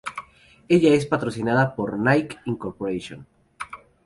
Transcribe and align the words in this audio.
Ella 0.67 0.95
es 0.95 1.05
patrocinada 1.05 1.75
por 1.75 1.99
Nike, 1.99 2.35
Inc. 2.45 2.65